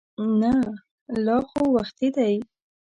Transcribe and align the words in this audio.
نه 0.39 0.51
لا 1.25 1.37
خو 1.49 1.61
وختي 1.75 2.07
دی. 2.15 2.35